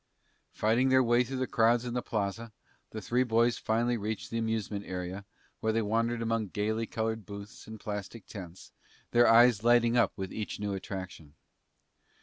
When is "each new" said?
10.33-10.73